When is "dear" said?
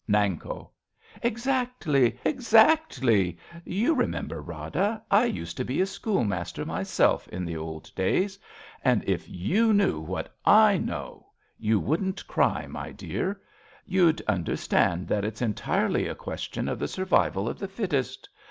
12.91-13.39